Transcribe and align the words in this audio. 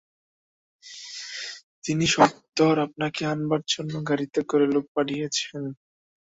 তিনি 1.83 2.05
সত্বর 2.15 2.73
আপনাকে 2.85 3.21
আনবার 3.33 3.61
জন্যে 3.71 3.97
গাড়িতে 4.09 4.39
করে 4.49 4.65
লোক 4.73 4.85
পাঠিয়েছেন। 4.95 5.63